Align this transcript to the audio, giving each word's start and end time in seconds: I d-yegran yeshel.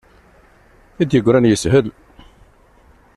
I 1.01 1.03
d-yegran 1.05 1.49
yeshel. 1.49 1.87